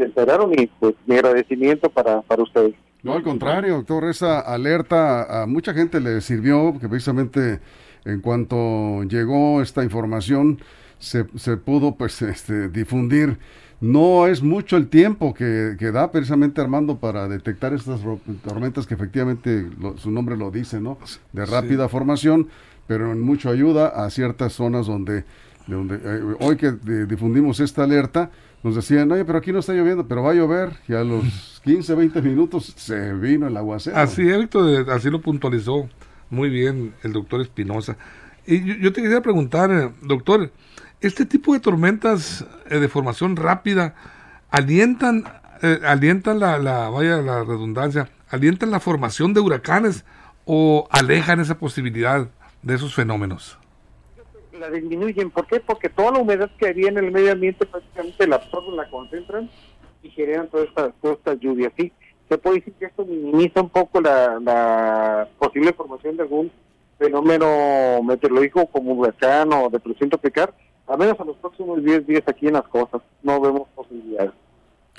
enteraron 0.02 0.52
y 0.58 0.66
pues 0.66 0.94
mi 1.06 1.14
agradecimiento 1.14 1.88
para, 1.88 2.22
para 2.22 2.42
ustedes. 2.42 2.74
No, 3.02 3.12
al 3.14 3.22
contrario, 3.22 3.74
doctor, 3.74 4.04
esa 4.04 4.40
alerta 4.40 5.42
a 5.42 5.46
mucha 5.46 5.74
gente 5.74 6.00
le 6.00 6.20
sirvió, 6.20 6.74
que 6.80 6.88
precisamente 6.88 7.60
en 8.04 8.20
cuanto 8.20 9.02
llegó 9.04 9.60
esta 9.60 9.84
información 9.84 10.58
se, 11.02 11.26
se 11.36 11.56
pudo 11.56 11.96
pues 11.96 12.22
este, 12.22 12.68
difundir. 12.68 13.38
No 13.80 14.28
es 14.28 14.42
mucho 14.42 14.76
el 14.76 14.88
tiempo 14.88 15.34
que, 15.34 15.74
que, 15.76 15.90
da 15.90 16.12
precisamente 16.12 16.60
Armando 16.60 16.98
para 17.00 17.26
detectar 17.26 17.74
estas 17.74 18.00
tormentas 18.44 18.86
que 18.86 18.94
efectivamente 18.94 19.68
su 19.96 20.12
nombre 20.12 20.36
lo 20.36 20.52
dice, 20.52 20.80
¿no? 20.80 20.98
De 21.32 21.44
rápida 21.44 21.88
formación 21.88 22.46
pero 22.86 23.12
en 23.12 23.20
mucho 23.20 23.50
ayuda 23.50 23.88
a 23.88 24.10
ciertas 24.10 24.52
zonas 24.52 24.86
donde, 24.86 25.24
donde 25.66 25.96
eh, 25.96 26.36
hoy 26.40 26.56
que 26.56 26.72
difundimos 27.06 27.60
esta 27.60 27.84
alerta, 27.84 28.30
nos 28.62 28.76
decían, 28.76 29.10
oye, 29.10 29.24
pero 29.24 29.38
aquí 29.38 29.52
no 29.52 29.60
está 29.60 29.72
lloviendo, 29.72 30.06
pero 30.06 30.22
va 30.22 30.32
a 30.32 30.34
llover, 30.34 30.74
y 30.88 30.94
a 30.94 31.02
los 31.02 31.60
15, 31.64 31.94
20 31.94 32.22
minutos 32.22 32.72
se 32.76 33.14
vino 33.14 33.46
el 33.46 33.56
aguacero. 33.56 33.96
Así, 33.96 34.22
Víctor, 34.24 34.90
así 34.90 35.10
lo 35.10 35.20
puntualizó 35.20 35.88
muy 36.30 36.50
bien 36.50 36.94
el 37.02 37.12
doctor 37.12 37.40
Espinosa. 37.40 37.96
Y 38.46 38.80
yo, 38.80 38.92
te 38.92 39.02
quería 39.02 39.20
preguntar, 39.20 39.70
eh, 39.70 39.90
doctor, 40.02 40.50
¿este 41.02 41.26
tipo 41.26 41.52
de 41.52 41.60
tormentas 41.60 42.46
eh, 42.70 42.78
de 42.78 42.88
formación 42.88 43.36
rápida 43.36 43.94
alientan, 44.50 45.24
alientan 45.84 46.40
la, 46.40 46.58
la, 46.58 46.88
vaya 46.88 47.22
la 47.22 47.44
redundancia, 47.44 48.08
alientan 48.28 48.70
la 48.70 48.80
formación 48.80 49.32
de 49.34 49.40
huracanes 49.40 50.04
o 50.44 50.86
alejan 50.90 51.40
esa 51.40 51.58
posibilidad? 51.58 52.28
de 52.62 52.74
esos 52.74 52.94
fenómenos? 52.94 53.58
La 54.58 54.70
disminuyen. 54.70 55.30
¿Por 55.30 55.46
qué? 55.46 55.60
Porque 55.60 55.88
toda 55.88 56.12
la 56.12 56.18
humedad 56.20 56.50
que 56.58 56.68
había 56.68 56.88
en 56.88 56.98
el 56.98 57.10
medio 57.10 57.32
ambiente 57.32 57.66
prácticamente 57.66 58.26
la 58.26 58.36
absorben, 58.36 58.76
la 58.76 58.88
concentran 58.88 59.50
y 60.02 60.10
generan 60.10 60.48
todas 60.48 60.68
estas 60.68 60.92
esta 61.02 61.34
lluvias. 61.34 61.72
Sí, 61.76 61.92
se 62.28 62.38
puede 62.38 62.56
decir 62.56 62.74
que 62.74 62.86
esto 62.86 63.04
minimiza 63.04 63.60
un 63.60 63.70
poco 63.70 64.00
la, 64.00 65.28
posible 65.38 65.72
formación 65.72 66.16
de 66.16 66.22
algún 66.22 66.50
fenómeno 66.98 68.02
meteorológico 68.04 68.66
como 68.66 68.92
huracán 68.92 69.52
o 69.52 69.68
depresión 69.68 70.08
tropical, 70.08 70.54
al 70.92 70.98
menos 70.98 71.18
a 71.18 71.24
los 71.24 71.36
próximos 71.38 71.82
10 71.82 72.06
días 72.06 72.22
aquí 72.26 72.48
en 72.48 72.52
las 72.52 72.68
costas. 72.68 73.00
No 73.22 73.40
vemos 73.40 73.66
posibilidades. 73.74 74.32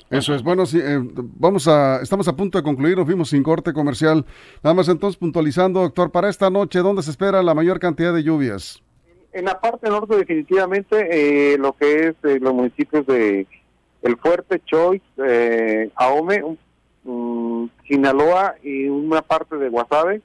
Eso 0.10 0.34
es, 0.34 0.42
bueno, 0.42 0.66
sí, 0.66 0.80
eh, 0.82 1.00
vamos 1.14 1.68
a, 1.68 2.02
estamos 2.02 2.28
a 2.28 2.36
punto 2.36 2.58
de 2.58 2.64
concluir, 2.64 2.98
nos 2.98 3.06
fuimos 3.06 3.30
sin 3.30 3.44
corte 3.44 3.74
comercial. 3.74 4.26
Nada 4.64 4.74
más 4.74 4.90
entonces 4.90 5.18
puntualizando, 5.18 5.82
doctor, 5.82 6.12
para 6.12 6.30
esta 6.30 6.50
noche, 6.50 6.80
¿dónde 6.80 7.04
se 7.04 7.12
espera 7.12 7.44
la 7.44 7.54
mayor 7.54 7.80
cantidad 7.80 8.12
de 8.12 8.24
lluvias? 8.24 8.82
En 9.34 9.46
la 9.46 9.62
parte 9.62 9.90
norte 9.90 10.16
definitivamente, 10.16 11.54
eh, 11.54 11.58
lo 11.60 11.74
que 11.74 12.08
es 12.08 12.16
eh, 12.24 12.40
los 12.40 12.54
municipios 12.54 13.06
de 13.06 13.46
El 14.02 14.18
Fuerte, 14.18 14.62
Choice, 14.66 15.06
eh, 15.24 15.92
Ahome, 15.96 16.44
um, 17.04 17.70
Sinaloa 17.88 18.56
y 18.64 18.88
una 18.88 19.22
parte 19.22 19.58
de 19.58 19.70
Guasave, 19.70 20.22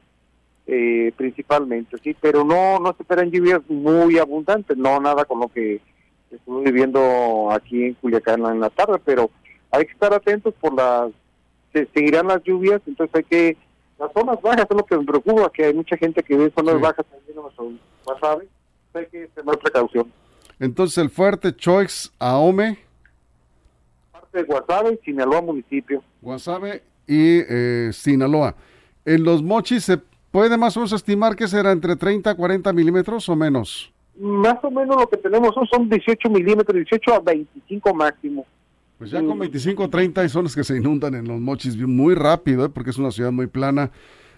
principalmente, 1.16 1.96
sí, 2.02 2.14
pero 2.20 2.44
no, 2.44 2.78
no 2.78 2.92
se 2.92 3.02
esperan 3.02 3.30
lluvias 3.30 3.60
muy 3.68 4.18
abundantes, 4.18 4.76
no 4.76 5.00
nada 5.00 5.24
con 5.24 5.40
lo 5.40 5.48
que 5.48 5.80
estuve 6.30 6.64
viviendo 6.64 7.50
aquí 7.50 7.84
en 7.84 7.94
Culiacán 7.94 8.44
en 8.44 8.60
la 8.60 8.70
tarde, 8.70 8.98
pero 9.04 9.30
hay 9.70 9.86
que 9.86 9.92
estar 9.92 10.12
atentos 10.12 10.54
por 10.60 10.74
las, 10.74 11.10
se 11.72 11.86
seguirán 11.94 12.28
las 12.28 12.42
lluvias, 12.42 12.82
entonces 12.86 13.14
hay 13.14 13.24
que, 13.24 13.56
las 13.98 14.12
zonas 14.12 14.40
bajas 14.42 14.66
es 14.68 14.76
lo 14.76 14.84
que 14.84 14.98
me 14.98 15.04
preocupa, 15.04 15.50
que 15.52 15.64
hay 15.64 15.74
mucha 15.74 15.96
gente 15.96 16.22
que 16.22 16.34
vive 16.34 16.46
en 16.46 16.54
zonas 16.54 16.80
bajas 16.80 17.06
también 17.06 17.36
no 17.36 17.50
son 17.56 17.80
Guasave, 18.04 18.48
hay 18.94 19.06
que 19.06 19.26
tener 19.28 19.58
precaución. 19.58 20.12
Entonces 20.58 20.98
el 20.98 21.10
fuerte 21.10 21.54
Choix, 21.54 22.12
Ahome. 22.18 22.78
Parte 24.12 24.38
de 24.38 24.44
Guasave 24.44 24.98
y 25.00 25.04
Sinaloa 25.04 25.40
municipio. 25.40 26.02
Guasave 26.20 26.82
y 27.06 27.40
eh, 27.48 27.90
Sinaloa. 27.92 28.54
En 29.04 29.24
los 29.24 29.42
mochis 29.42 29.84
se 29.84 30.00
puede 30.30 30.56
más 30.56 30.76
o 30.76 30.80
menos 30.80 30.92
estimar 30.92 31.36
que 31.36 31.48
será 31.48 31.72
entre 31.72 31.96
30 31.96 32.30
a 32.30 32.34
40 32.34 32.72
milímetros 32.72 33.28
o 33.28 33.36
menos. 33.36 33.92
Más 34.18 34.58
o 34.62 34.70
menos 34.70 34.96
lo 34.96 35.08
que 35.08 35.16
tenemos 35.16 35.54
son, 35.54 35.66
son 35.66 35.88
18 35.88 36.28
milímetros, 36.30 36.74
18 36.74 37.14
a 37.14 37.20
25 37.20 37.94
máximo. 37.94 38.46
Pues 38.98 39.12
ya 39.12 39.24
con 39.24 39.38
25 39.38 39.84
o 39.84 39.88
30 39.88 40.22
hay 40.22 40.28
zonas 40.28 40.56
que 40.56 40.64
se 40.64 40.76
inundan 40.76 41.14
en 41.14 41.28
los 41.28 41.40
mochis 41.40 41.76
muy 41.76 42.14
rápido, 42.16 42.64
¿eh? 42.64 42.68
porque 42.68 42.90
es 42.90 42.98
una 42.98 43.12
ciudad 43.12 43.30
muy 43.30 43.46
plana. 43.46 43.92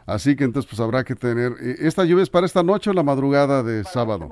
Así 0.04 0.36
que 0.36 0.44
entonces 0.44 0.68
pues 0.68 0.80
habrá 0.80 1.02
que 1.02 1.14
tener... 1.14 1.52
Eh, 1.62 1.76
¿Esta 1.80 2.04
lluvia 2.04 2.22
es 2.22 2.30
para 2.30 2.44
esta 2.44 2.62
noche 2.62 2.90
o 2.90 2.92
la 2.92 3.02
madrugada 3.02 3.62
de 3.62 3.84
sábado? 3.84 4.28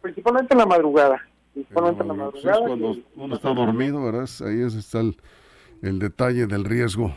Principalmente 0.00 0.54
en 0.54 0.58
la 0.58 0.66
madrugada. 0.66 1.20
Principalmente 1.52 2.02
en 2.02 2.08
la 2.08 2.14
madrugada. 2.14 2.60
cuando 2.60 2.96
uno 3.16 3.34
está 3.34 3.52
dormido, 3.52 4.04
¿verdad? 4.04 4.28
Ahí 4.46 4.62
está 4.62 5.00
el, 5.00 5.16
el 5.82 5.98
detalle 5.98 6.46
del 6.46 6.64
riesgo. 6.64 7.16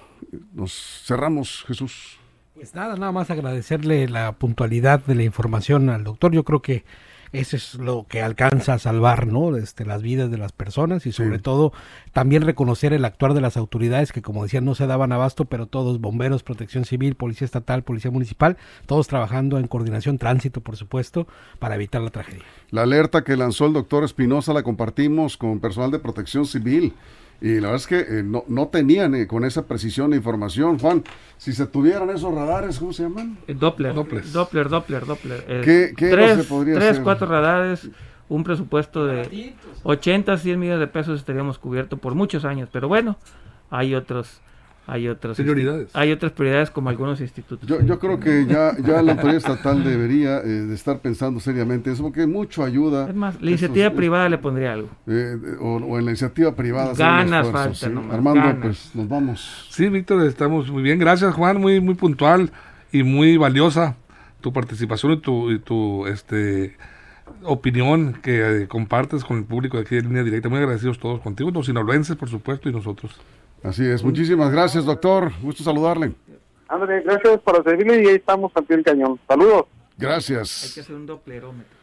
Nos 0.53 1.03
cerramos, 1.05 1.65
Jesús. 1.67 2.19
Pues 2.55 2.73
nada, 2.73 2.95
nada 2.95 3.11
más 3.11 3.29
agradecerle 3.29 4.07
la 4.07 4.31
puntualidad 4.31 5.03
de 5.03 5.13
la 5.13 5.23
información 5.23 5.89
al 5.89 6.05
doctor. 6.05 6.31
Yo 6.31 6.45
creo 6.45 6.61
que 6.61 6.85
eso 7.33 7.57
es 7.57 7.75
lo 7.75 8.05
que 8.07 8.21
alcanza 8.21 8.75
a 8.75 8.79
salvar 8.79 9.27
¿no? 9.27 9.57
este, 9.57 9.83
las 9.83 10.01
vidas 10.01 10.31
de 10.31 10.37
las 10.37 10.53
personas 10.53 11.05
y 11.05 11.11
sobre 11.11 11.37
todo 11.37 11.73
también 12.13 12.43
reconocer 12.43 12.93
el 12.93 13.03
actuar 13.03 13.33
de 13.33 13.41
las 13.41 13.57
autoridades 13.57 14.13
que 14.13 14.21
como 14.21 14.43
decía 14.43 14.61
no 14.61 14.73
se 14.73 14.87
daban 14.87 15.11
abasto 15.11 15.43
pero 15.43 15.65
todos 15.65 15.99
bomberos 15.99 16.43
protección 16.43 16.85
civil 16.85 17.15
policía 17.15 17.43
estatal 17.43 17.83
policía 17.83 18.11
municipal 18.11 18.55
todos 18.85 19.07
trabajando 19.07 19.57
en 19.57 19.67
coordinación 19.67 20.17
tránsito 20.17 20.61
por 20.61 20.77
supuesto 20.77 21.27
para 21.59 21.75
evitar 21.75 22.01
la 22.01 22.11
tragedia 22.11 22.43
la 22.71 22.83
alerta 22.83 23.23
que 23.23 23.35
lanzó 23.35 23.65
el 23.65 23.73
doctor 23.73 24.05
Espinosa 24.05 24.53
la 24.53 24.63
compartimos 24.63 25.35
con 25.35 25.59
personal 25.59 25.91
de 25.91 25.99
protección 25.99 26.45
civil 26.45 26.93
y 27.41 27.55
la 27.55 27.71
verdad 27.71 27.75
es 27.75 27.87
que 27.87 27.99
eh, 27.99 28.23
no, 28.23 28.43
no, 28.47 28.67
tenían 28.67 29.13
eh, 29.15 29.27
con 29.27 29.43
esa 29.43 29.67
precisión 29.67 30.09
la 30.09 30.15
información. 30.15 30.79
Juan, 30.79 31.03
si 31.37 31.53
se 31.53 31.67
tuvieran 31.67 32.09
esos 32.09 32.33
radares, 32.33 32.79
¿cómo 32.79 32.93
se 32.93 33.03
llaman? 33.03 33.37
Eh, 33.47 33.53
Doppler. 33.53 33.93
Doppler, 33.93 34.69
Doppler, 34.69 35.05
Doppler. 35.05 35.61
¿Qué, 35.61 35.93
qué 35.95 36.09
tres, 36.09 36.37
se 36.37 36.43
podría 36.45 36.75
tres 36.75 36.99
cuatro 36.99 37.27
radares, 37.27 37.89
un 38.29 38.43
presupuesto 38.43 39.05
de 39.05 39.53
80, 39.83 40.37
100 40.37 40.59
millones 40.59 40.79
de 40.79 40.87
pesos 40.87 41.19
estaríamos 41.19 41.59
cubiertos 41.59 41.99
por 41.99 42.15
muchos 42.15 42.45
años. 42.45 42.69
Pero 42.71 42.87
bueno, 42.87 43.17
hay 43.69 43.95
otros 43.95 44.41
hay 44.87 45.07
otras 45.07 45.37
Prioridades. 45.37 45.89
Hay 45.93 46.11
otras 46.11 46.31
prioridades 46.31 46.69
como 46.69 46.89
algunos 46.89 47.19
institutos. 47.21 47.67
Yo, 47.67 47.81
yo 47.81 47.97
creo 47.99 48.19
que 48.19 48.45
ya, 48.45 48.77
ya 48.77 49.01
la 49.01 49.11
autoridad 49.13 49.37
estatal 49.37 49.83
debería 49.83 50.37
eh, 50.39 50.43
de 50.47 50.75
estar 50.75 50.99
pensando 50.99 51.39
seriamente 51.39 51.91
eso, 51.91 52.03
porque 52.03 52.27
mucho 52.27 52.63
ayuda. 52.63 53.09
Es 53.09 53.15
más, 53.15 53.41
la 53.41 53.49
iniciativa 53.49 53.85
Estos- 53.87 53.97
privada 53.97 54.29
le 54.29 54.37
pondría 54.37 54.73
algo. 54.73 54.89
eh, 55.07 55.37
o, 55.59 55.77
o 55.77 55.97
en 55.99 56.05
la 56.05 56.11
iniciativa 56.11 56.55
privada. 56.55 56.93
Ganas 56.93 57.49
faltan 57.49 57.75
¿sí? 57.75 57.89
nomás, 57.89 58.13
Armando, 58.15 58.41
ganas. 58.41 58.61
pues 58.61 58.91
nos 58.95 59.07
vamos. 59.09 59.67
Sí, 59.71 59.89
Víctor, 59.89 60.25
estamos 60.25 60.69
muy 60.69 60.83
bien. 60.83 60.99
Gracias, 60.99 61.33
Juan. 61.33 61.59
Muy, 61.59 61.79
muy 61.81 61.95
puntual 61.95 62.51
y 62.91 63.03
muy 63.03 63.37
valiosa 63.37 63.95
tu 64.41 64.53
participación 64.53 65.13
y 65.13 65.17
tu, 65.17 65.51
y 65.51 65.57
tu 65.59 66.05
este, 66.05 66.75
opinión 67.43 68.13
que 68.21 68.63
eh, 68.63 68.67
compartes 68.67 69.23
con 69.23 69.37
el 69.37 69.43
público 69.45 69.77
de 69.77 69.83
aquí 69.83 69.95
de 69.95 70.01
línea 70.03 70.23
directa. 70.23 70.49
Muy 70.49 70.59
agradecidos 70.59 70.99
todos 70.99 71.21
contigo, 71.21 71.49
los 71.51 71.65
sinaloenses, 71.65 72.15
por 72.15 72.29
supuesto, 72.29 72.69
y 72.69 72.71
nosotros. 72.71 73.11
Así 73.67 73.83
es. 73.85 74.03
Muchísimas 74.03 74.51
gracias, 74.51 74.85
doctor. 74.85 75.31
Gusto 75.41 75.63
saludarle. 75.63 76.11
Ándale, 76.67 77.01
gracias 77.01 77.39
para 77.41 77.63
servirle 77.63 78.03
y 78.03 78.07
ahí 78.07 78.15
estamos 78.15 78.51
al 78.55 78.63
pie 78.65 78.77
del 78.77 78.85
cañón. 78.85 79.19
Saludos. 79.27 79.65
Hay 79.67 79.99
que 79.99 80.05
Gracias. 80.05 80.77
hacer 80.79 80.95
un 80.95 81.05
doplerómetro. 81.05 81.75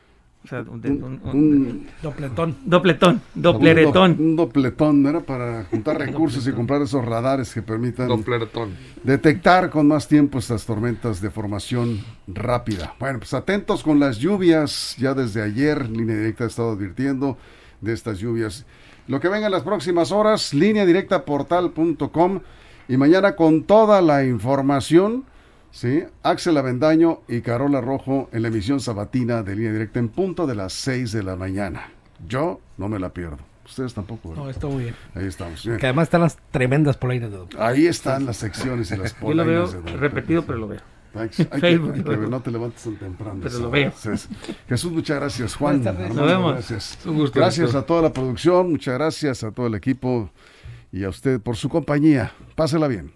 O 0.45 0.49
sea, 0.49 0.61
un, 0.63 0.69
Un- 0.69 0.85
un- 0.85 1.03
un- 1.05 1.31
un- 1.33 1.87
Dopletón. 2.03 2.57
dopletón, 2.65 3.21
Un, 3.37 3.43
dopleretón. 3.43 4.17
do- 4.17 4.23
un 4.25 4.37
dopletón, 4.37 5.07
era 5.07 5.21
para 5.21 5.65
juntar 5.67 5.99
recursos 6.01 6.47
y 6.49 6.53
comprar 6.53 6.83
esos 6.83 7.05
radares 7.05 7.55
que 7.55 7.63
permitan 7.63 8.09
Dopleretón. 8.09 8.71
detectar 9.05 9.71
con 9.71 9.87
más 9.87 10.09
tiempo 10.09 10.41
estas 10.41 10.67
tormentas 10.67 11.21
de 11.21 11.31
formación 11.31 12.01
rápida. 12.27 12.95
Bueno, 12.99 13.21
pues 13.21 13.33
atentos 13.35 13.85
con 13.85 14.01
las 14.01 14.19
lluvias. 14.19 14.97
Ya 14.99 15.15
desde 15.15 15.43
ayer, 15.43 15.89
Línea 15.89 16.17
Directa 16.17 16.43
ha 16.45 16.49
estado 16.49 16.73
advirtiendo 16.73 17.39
de 17.81 17.93
estas 17.93 18.19
lluvias. 18.19 18.67
Lo 19.09 19.21
que 19.21 19.29
venga 19.29 19.47
en 19.47 19.53
las 19.53 19.63
próximas 19.63 20.13
horas, 20.13 20.55
línea 20.55 20.87
directa 20.87 21.25
portal.com 21.25 22.41
y 22.89 22.97
mañana 22.97 23.35
con 23.35 23.65
toda 23.65 24.01
la 24.01 24.25
información, 24.25 25.25
¿sí? 25.73 26.05
Axel 26.23 26.57
Avendaño 26.57 27.21
y 27.27 27.41
Carola 27.41 27.81
Rojo 27.81 28.29
en 28.33 28.43
la 28.43 28.49
emisión 28.49 28.81
sabatina 28.81 29.43
de 29.43 29.57
línea 29.57 29.73
directa 29.73 29.99
en 29.99 30.09
punto 30.09 30.47
de 30.47 30.55
las 30.55 30.73
6 30.75 31.13
de 31.13 31.23
la 31.25 31.35
mañana. 31.35 31.91
Yo 32.29 32.61
no 32.79 32.89
me 32.89 32.99
la 33.01 33.13
pierdo. 33.13 33.39
Ustedes 33.65 33.95
tampoco. 33.95 34.31
¿verdad? 34.31 34.45
No, 34.45 34.51
está 34.51 34.67
muy 34.67 34.85
bien. 34.85 34.97
Ahí 35.15 35.27
estamos. 35.27 35.65
Bien. 35.65 35.79
Que 35.79 35.87
además 35.87 36.05
están 36.05 36.21
las 36.21 36.39
tremendas 36.51 36.97
polainas 36.97 37.31
de 37.31 37.37
doctor. 37.39 37.61
Ahí 37.61 37.87
están 37.87 38.27
las 38.27 38.37
secciones 38.37 38.91
y 38.93 38.97
las 38.97 39.19
Yo 39.21 39.35
lo 39.35 39.45
veo 39.45 39.65
polainas 39.67 39.85
de 39.85 39.97
repetido, 39.97 40.43
pero 40.43 40.59
lo 40.59 40.69
veo. 40.69 40.81
Hay 41.15 41.29
que, 41.29 41.43
hay 41.43 41.49
que- 41.49 41.59
Facebook. 41.61 41.93
hay 41.95 42.03
que 42.03 42.09
ver, 42.11 42.29
no 42.29 42.41
te 42.41 42.51
levantes 42.51 42.83
tan 42.83 42.97
temprano. 42.97 43.41
Pero 43.43 43.59
lo 43.59 43.71
veo. 43.71 43.93
Entonces, 43.95 44.29
Jesús, 44.69 44.93
muchas 44.93 45.17
gracias. 45.19 45.55
Juan. 45.57 45.87
Armando, 45.87 46.15
Nos 46.15 46.27
vemos. 46.27 46.53
Gracias. 46.55 46.99
Un 47.05 47.19
gusto, 47.19 47.39
Gracias 47.39 47.67
doctor. 47.73 47.83
a 47.83 47.87
toda 47.87 48.03
la 48.03 48.13
producción, 48.13 48.71
muchas 48.73 48.95
gracias 48.95 49.45
a 49.45 49.51
todo 49.51 49.67
el 49.67 49.75
equipo 49.75 50.31
y 50.91 51.05
a 51.05 51.09
usted 51.09 51.41
por 51.41 51.57
su 51.57 51.69
compañía. 51.69 52.33
Pásela 52.55 52.89
bien. 52.89 53.13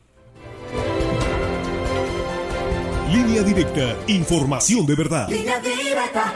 Línea 3.13 3.43
directa, 3.43 3.97
información 4.09 4.85
de 4.87 4.95
verdad. 4.95 5.29
Línea 5.29 5.61
directa. 5.61 6.33